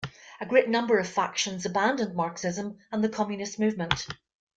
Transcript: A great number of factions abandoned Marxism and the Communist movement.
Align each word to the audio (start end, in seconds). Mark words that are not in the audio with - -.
A 0.39 0.47
great 0.47 0.67
number 0.67 0.97
of 0.97 1.07
factions 1.07 1.63
abandoned 1.63 2.15
Marxism 2.15 2.79
and 2.91 3.03
the 3.03 3.07
Communist 3.09 3.59
movement. 3.59 4.07